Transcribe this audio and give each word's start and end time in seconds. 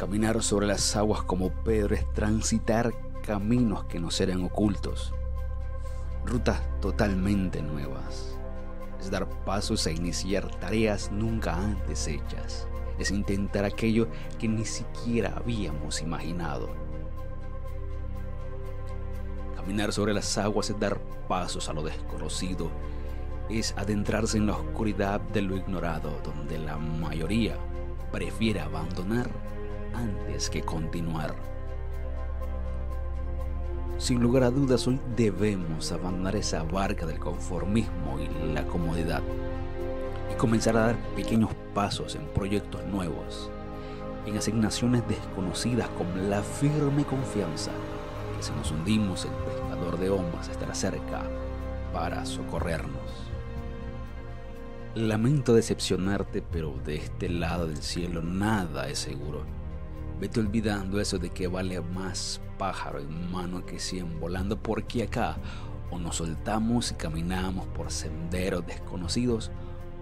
Caminar 0.00 0.42
sobre 0.42 0.66
las 0.66 0.96
aguas 0.96 1.24
como 1.24 1.50
Pedro 1.50 1.94
es 1.94 2.10
transitar 2.14 2.90
caminos 3.22 3.84
que 3.84 4.00
nos 4.00 4.18
eran 4.22 4.42
ocultos, 4.42 5.12
rutas 6.24 6.62
totalmente 6.80 7.60
nuevas. 7.60 8.34
Es 8.98 9.10
dar 9.10 9.28
pasos 9.44 9.86
a 9.86 9.90
iniciar 9.90 10.58
tareas 10.58 11.12
nunca 11.12 11.54
antes 11.54 12.08
hechas. 12.08 12.66
Es 12.98 13.10
intentar 13.10 13.66
aquello 13.66 14.08
que 14.38 14.48
ni 14.48 14.64
siquiera 14.64 15.34
habíamos 15.36 16.00
imaginado. 16.00 16.70
Caminar 19.54 19.92
sobre 19.92 20.14
las 20.14 20.38
aguas 20.38 20.70
es 20.70 20.80
dar 20.80 20.98
pasos 21.28 21.68
a 21.68 21.74
lo 21.74 21.82
desconocido. 21.82 22.70
Es 23.50 23.74
adentrarse 23.76 24.38
en 24.38 24.46
la 24.46 24.56
oscuridad 24.56 25.20
de 25.20 25.42
lo 25.42 25.58
ignorado, 25.58 26.18
donde 26.24 26.58
la 26.58 26.78
mayoría 26.78 27.58
prefiere 28.10 28.60
abandonar 28.60 29.28
antes 29.94 30.50
que 30.50 30.62
continuar. 30.62 31.34
Sin 33.98 34.20
lugar 34.20 34.44
a 34.44 34.50
dudas, 34.50 34.86
hoy 34.86 34.98
debemos 35.14 35.92
abandonar 35.92 36.34
esa 36.34 36.62
barca 36.62 37.04
del 37.04 37.18
conformismo 37.18 38.18
y 38.18 38.52
la 38.54 38.66
comodidad 38.66 39.22
y 40.32 40.34
comenzar 40.36 40.76
a 40.76 40.86
dar 40.86 40.96
pequeños 41.14 41.50
pasos 41.74 42.14
en 42.14 42.26
proyectos 42.28 42.82
nuevos, 42.86 43.50
en 44.24 44.38
asignaciones 44.38 45.06
desconocidas 45.06 45.88
con 45.90 46.30
la 46.30 46.42
firme 46.42 47.04
confianza 47.04 47.72
que 48.36 48.42
si 48.42 48.52
nos 48.52 48.70
hundimos 48.70 49.26
el 49.26 49.32
pescador 49.32 49.98
de 49.98 50.08
ombas 50.08 50.48
estará 50.48 50.74
cerca 50.74 51.22
para 51.92 52.24
socorrernos. 52.24 53.30
Lamento 54.94 55.54
decepcionarte, 55.54 56.42
pero 56.42 56.74
de 56.84 56.96
este 56.96 57.28
lado 57.28 57.66
del 57.66 57.82
cielo 57.82 58.22
nada 58.22 58.88
es 58.88 58.98
seguro. 58.98 59.59
Vete 60.20 60.38
olvidando 60.38 61.00
eso 61.00 61.18
de 61.18 61.30
que 61.30 61.48
vale 61.48 61.80
más 61.80 62.42
pájaro 62.58 62.98
en 62.98 63.32
mano 63.32 63.64
que 63.64 63.78
cien 63.78 64.20
volando, 64.20 64.62
porque 64.62 65.04
acá 65.04 65.38
o 65.90 65.98
nos 65.98 66.16
soltamos 66.16 66.92
y 66.92 66.94
caminamos 66.94 67.66
por 67.68 67.90
senderos 67.90 68.66
desconocidos, 68.66 69.50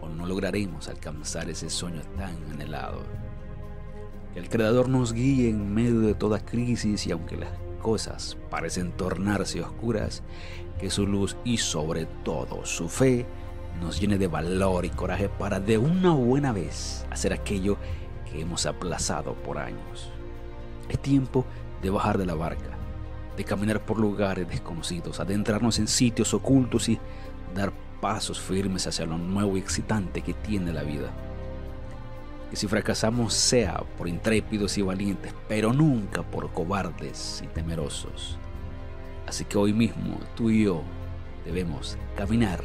o 0.00 0.08
no 0.08 0.26
lograremos 0.26 0.88
alcanzar 0.88 1.48
ese 1.48 1.70
sueño 1.70 2.02
tan 2.16 2.36
anhelado. 2.50 3.02
Que 4.34 4.40
el 4.40 4.48
Creador 4.48 4.88
nos 4.88 5.12
guíe 5.12 5.48
en 5.48 5.72
medio 5.72 6.00
de 6.00 6.14
toda 6.14 6.44
crisis 6.44 7.06
y 7.06 7.12
aunque 7.12 7.36
las 7.36 7.50
cosas 7.80 8.36
parecen 8.50 8.90
tornarse 8.90 9.62
oscuras, 9.62 10.24
que 10.80 10.90
su 10.90 11.06
luz 11.06 11.36
y 11.44 11.58
sobre 11.58 12.06
todo 12.24 12.66
su 12.66 12.88
fe 12.88 13.26
nos 13.80 14.00
llene 14.00 14.18
de 14.18 14.26
valor 14.26 14.84
y 14.84 14.90
coraje 14.90 15.28
para 15.28 15.60
de 15.60 15.78
una 15.78 16.10
buena 16.10 16.52
vez 16.52 17.06
hacer 17.10 17.32
aquello 17.32 17.78
que 18.30 18.40
hemos 18.40 18.66
aplazado 18.66 19.34
por 19.34 19.58
años. 19.58 20.10
Es 20.88 21.00
tiempo 21.00 21.44
de 21.82 21.90
bajar 21.90 22.18
de 22.18 22.26
la 22.26 22.34
barca, 22.34 22.76
de 23.36 23.44
caminar 23.44 23.80
por 23.80 23.98
lugares 23.98 24.48
desconocidos, 24.48 25.20
adentrarnos 25.20 25.78
en 25.78 25.88
sitios 25.88 26.34
ocultos 26.34 26.88
y 26.88 26.98
dar 27.54 27.72
pasos 28.00 28.40
firmes 28.40 28.86
hacia 28.86 29.06
lo 29.06 29.18
nuevo 29.18 29.56
y 29.56 29.60
excitante 29.60 30.22
que 30.22 30.34
tiene 30.34 30.72
la 30.72 30.82
vida. 30.82 31.10
Que 32.50 32.56
si 32.56 32.66
fracasamos 32.66 33.34
sea 33.34 33.82
por 33.96 34.08
intrépidos 34.08 34.76
y 34.78 34.82
valientes, 34.82 35.32
pero 35.48 35.72
nunca 35.72 36.22
por 36.22 36.50
cobardes 36.50 37.42
y 37.44 37.46
temerosos. 37.48 38.38
Así 39.26 39.44
que 39.44 39.58
hoy 39.58 39.72
mismo 39.72 40.18
tú 40.34 40.50
y 40.50 40.64
yo 40.64 40.82
debemos 41.44 41.96
caminar 42.16 42.60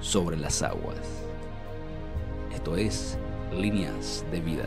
sobre 0.00 0.36
las 0.36 0.62
aguas. 0.62 0.98
Esto 2.52 2.76
es 2.76 3.16
líneas 3.52 4.24
de 4.32 4.40
vida. 4.40 4.66